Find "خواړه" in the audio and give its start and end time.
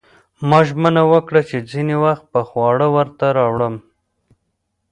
2.49-2.87